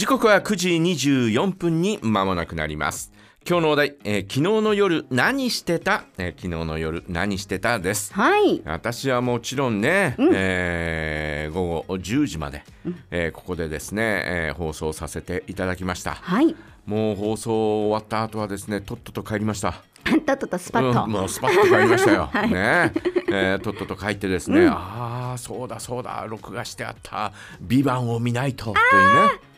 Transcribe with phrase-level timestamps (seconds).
[0.00, 3.12] 時刻は9時24分に間もなくなります。
[3.46, 8.14] 今日のお題、えー昨日の夜何してた、えー昨日の夜何してたです。
[8.14, 8.62] はい。
[8.64, 12.64] 私はもちろんね、えー午後10時まで、
[13.10, 16.14] えーここでですね、えー放送させていただきました。
[16.14, 16.56] はい。
[16.86, 19.82] もう放送終わった後はですねとっとと帰りました。
[20.02, 21.04] とっととスパッと。
[21.04, 22.30] うん、もうスパッと帰りましたよ。
[22.32, 22.50] はい。
[22.50, 22.92] ね。
[23.28, 28.74] えーとっとと帰ってですね、ああそうだそうだ録画してあった「ビバンを見ないとという
[29.34, 29.49] ね。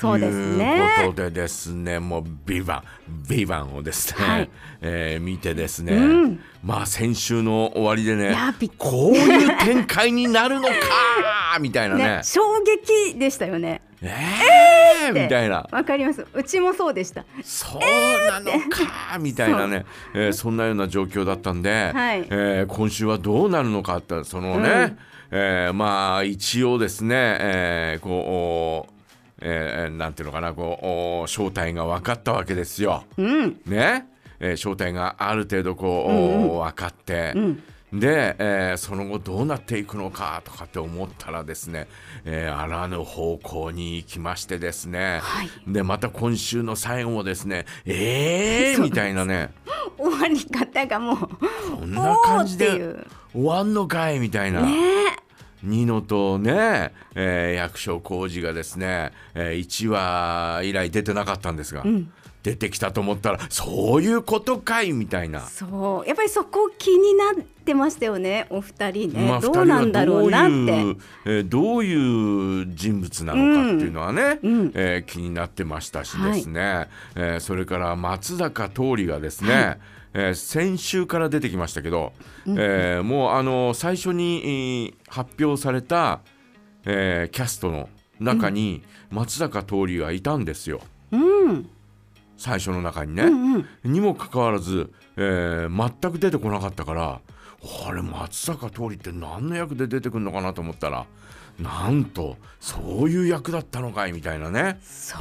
[0.00, 0.80] そうですいうね。
[1.06, 2.82] ことでですねもう「ビバン
[3.28, 4.50] ビバンをですね、はい。
[4.80, 6.40] えー見てですね、うん。
[6.62, 8.36] まあ先週の終わりでね
[8.78, 10.74] こういう展開になるのか
[11.60, 12.04] みたいなね。
[12.04, 13.82] ね、衝撃でしたよね。
[14.00, 15.66] えーみたいな。
[15.72, 16.24] わかります。
[16.32, 17.24] うちもそうでした。
[17.42, 17.80] そう
[18.30, 22.26] なのか みたいなね、えーそんなような状況だったんで、はい。
[22.30, 24.98] えー今週はどうなるのかってそのね、うん。
[25.32, 28.97] えーまあ一応ですね、えーこうお
[29.40, 30.86] えーなんていうのかなこう
[31.22, 33.04] お正体が分かったわけですよ。
[33.16, 33.60] うん。
[33.66, 34.06] ね、
[34.40, 37.34] えー正体がある程度こう、お分かって、
[37.92, 41.88] で、えーその後どうなっていくのかとかって思ったらですね、
[42.24, 45.48] えーあらぬ方向に行きましてですね、はい。
[45.66, 49.50] でまた今週の最後もですねえーみたいなね。
[49.98, 51.18] 終わり方がもう。
[51.78, 52.94] こんな感じで
[53.32, 54.62] 終わんのかいみたいな。
[54.62, 54.72] ね
[55.62, 61.84] ニノとね、えー役所広司がですね、え1話以来出てなかったんですが、
[62.42, 65.40] 出てきたと思ったらそういうことかいみたいな。
[65.40, 66.08] そう。
[66.08, 68.46] やっぱりそこ気になってましたよね。
[68.48, 69.28] お二人ね。
[69.28, 70.50] まあ、どうなんだろうなって。
[70.52, 79.78] 二人はどういうえーどういう人物なのかっていうのはね、うんえー気になってましたしですね、えーそれから松坂桃李がですね、
[80.14, 82.12] えー先週から出てきましたけど、
[82.46, 86.20] えーもうあの最初に、えー発表された、
[86.84, 87.88] えーキャストの
[88.20, 90.80] 中に松坂桃李がいたんですよ
[91.12, 91.16] う
[91.52, 91.68] ん。
[92.36, 93.24] 最初の中にね。
[93.24, 93.66] うんうん。
[93.84, 97.20] にもかかわらず、えー全く出てこなかったから
[97.86, 101.06] あれ松坂桃李って何の役で出てくるのかなと思ったら
[101.58, 104.78] なんとそういう役だったのかいみたいなね。
[104.80, 105.18] そう。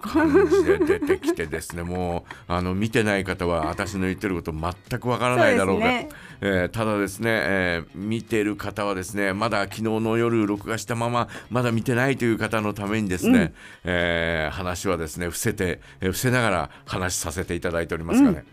[0.00, 5.86] 感じで出てきてですねもうあの見てない方は私の言ってること全くわからないだろうが。
[5.86, 6.08] ね。
[6.40, 13.52] えーただですね、えー見てる方はですねまだ昨日の夜録画したまままだ見てないという方のためにですね、
[13.84, 18.44] えー話はですね伏せて、えー伏せながら話させていただいておりますがね、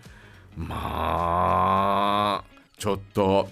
[0.58, 2.44] まあ
[2.78, 3.50] ちょっと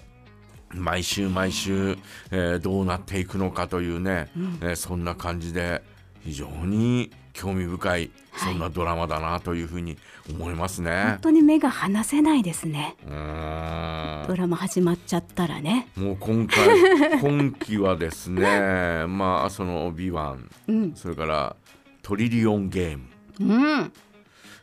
[0.74, 1.96] 毎週毎週、
[2.30, 4.28] えーどうなっていくのかというね、
[4.62, 5.82] えーそんな感じで
[6.20, 9.96] 非常に興味深いそんなドラマだなというふうに
[10.28, 11.18] 思いますね本。
[11.22, 12.96] 当に目が離せないですね。
[13.06, 15.88] うーんドラマ始まっちゃったらね。
[15.96, 16.68] もう今回
[17.20, 20.94] 今期はですねまあその「ビワンうん。
[20.94, 21.56] それから
[22.02, 23.04] 「トリリオンゲーム」
[23.40, 23.92] うん。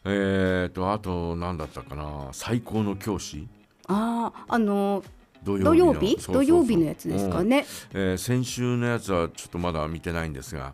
[0.06, 3.48] えー、とあと何だったかな「最高の教師
[3.88, 6.78] ああ、あの土土曜日土曜日？
[6.78, 7.66] のやつですかね。
[7.94, 10.74] えー先週のやつはちょっとまだ見てないんですが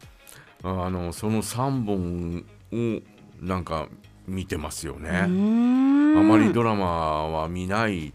[0.64, 3.02] あのその3本を
[3.46, 3.88] なんか
[4.28, 5.10] 見てますよね。
[5.10, 8.14] あまりドラマは見ない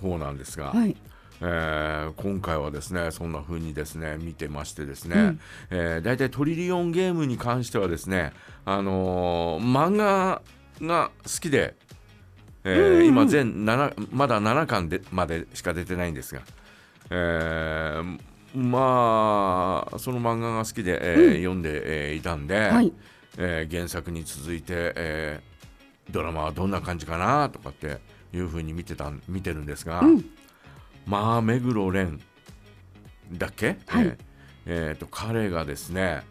[0.00, 0.96] 方なんですが、はい。
[1.40, 5.40] えー今回はですねそんな風にですね見てましてですね、うん
[5.70, 8.32] えー、大体トリリオンゲームに関してはですね、
[8.64, 10.42] あのー漫画
[10.80, 11.76] が好きで、
[12.64, 16.42] えーうんうん今全7まだ7巻でまでしか出てないんですが、
[17.10, 18.18] えー
[18.56, 22.92] まあその漫画が好きで、えー読んで、えーいたんで、はい。
[23.36, 27.98] えー原作に続いて、えードラマはどんな感じかなとかって
[28.34, 30.24] いう風に見てたん見てるんですが、うん。
[31.06, 32.18] まあ目黒蓮
[33.32, 34.06] だっけ、はい。
[34.06, 34.16] えー
[34.66, 36.22] えーと彼がですね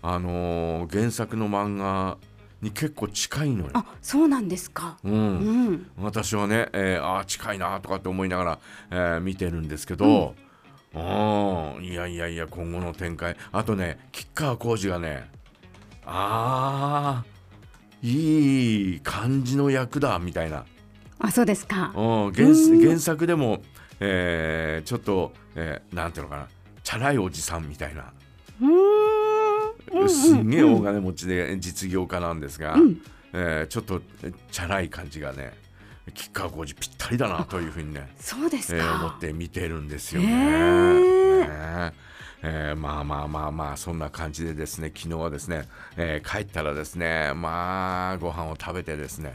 [0.00, 2.18] あのー原作の漫画
[2.62, 3.70] に結構近いのよ。
[3.74, 4.96] あ、そうなんですか。
[5.04, 5.90] う、うんん。
[5.98, 8.58] 私はね、えーあー近いなとかって思いながら、
[8.90, 10.34] えー見てるんですけど、
[10.94, 15.28] うん、いやいやいや今後の展開あとね吉川晃司がね
[16.04, 20.64] あーいい感じの役だみたいな、
[21.18, 21.92] あ、そうですか。
[21.96, 23.62] うん、原うん原作でも、
[24.00, 26.48] えーちょっと、えーなんていうのかな
[26.82, 28.12] チャラいおじさんみたいな、
[28.60, 28.91] うーん。
[29.92, 33.00] うんすんげえ大金持ちで実業家なんですが、うん
[33.34, 35.52] えーちょっとえチャラい感じがね
[36.14, 39.20] 吉川晃司ぴったりだなというふうにね そうですえー思かっ。
[39.20, 40.26] て見てるんですよね。
[40.28, 41.92] へーね
[42.44, 49.34] えーまあまあまあまあそんな感じでですね昨日はですね、えー帰ったらですねまあご飯を食べてですね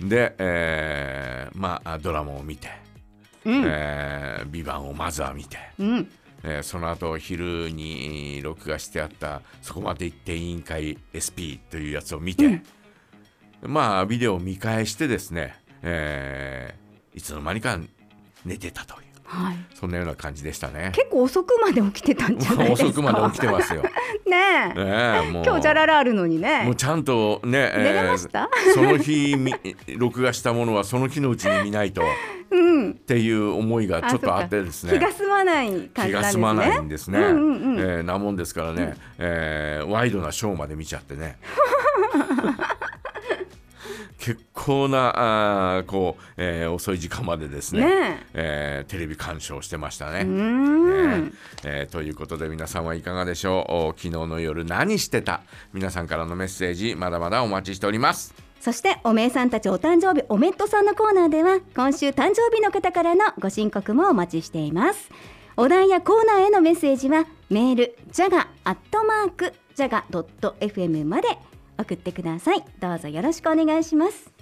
[0.00, 2.70] で、えーまあドラマを見て
[3.44, 3.62] 「うん。
[3.66, 6.10] えービバンをまずは見て、うん。
[6.44, 12.62] えーその後昼に録画してあった「そこまで行って委員会 SP」というやつを見て、
[13.62, 16.82] まあビデオを見返してですね、えー
[17.14, 17.78] いつの間にか
[18.44, 19.56] 寝てたというはい。
[19.74, 20.92] そんなような感じでしたね。
[20.94, 22.88] 結構遅くまで起きてたんじゃないですか？
[22.88, 23.82] 遅くまで起きてますよ。
[24.28, 24.36] ね
[24.76, 24.84] え。
[24.84, 26.74] ねえもう今日じゃららあるのにもねう。
[26.74, 28.50] ちゃんとね、寝れました？
[28.74, 29.54] その日み
[29.96, 32.04] 録画したものはその日のうちに見ないとっ
[32.52, 32.94] うん。
[32.94, 36.20] ていう思いがちょっとあってですね気が済まない感じね。
[36.20, 37.18] が済まないんですね。
[37.18, 37.40] うんうんう
[37.76, 41.38] んえーなもんですからね、えーワイドなショーまで見ちゃってね。
[44.24, 48.84] 結構なあーこう、えー遅い時間までですねねえ。
[48.86, 50.22] ーテレビ鑑賞してましたね。
[50.22, 51.32] ね
[51.64, 51.86] え。
[51.90, 53.72] ーということで皆さんはいかがでしょう？
[53.72, 55.40] お昨日の夜何してた？
[55.72, 58.32] 皆さんからのメッセージまだまだお待ちしております。
[58.60, 65.10] そしておめえさんたちお誕生日おめっとさんのコーナーでは今週誕生日の方からのご申告もお待ちしています。
[65.56, 71.26] お題やコーナーへのメッセージはメールジャガアットマークジャガドット FM まで
[71.78, 72.64] 送ってください。
[72.80, 74.41] どうぞよろしくお願いします。